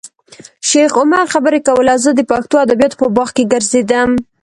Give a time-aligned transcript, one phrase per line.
[0.69, 4.09] شیخ عمر خبرې کولې او زه د پښتو ادبیاتو په باغ کې ګرځېدم.